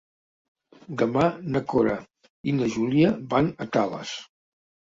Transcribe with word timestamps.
Demà 1.01 1.25
na 1.57 1.61
Cora 1.75 1.99
i 2.53 2.57
na 2.63 2.71
Júlia 2.79 3.15
van 3.37 3.53
a 3.53 3.71
Tales. 3.79 4.19